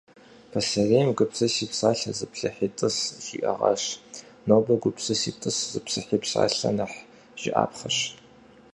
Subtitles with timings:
[0.51, 3.83] Пасэрейм «гупсыси псалъэ, зыплъыхьи тӏыс» жиӏэгъащ.
[4.47, 6.97] Нобэ «гупсыси тӏыс, зыплъыхьи псалъэ» нэхъ
[7.41, 7.97] жыӏапхъэщ.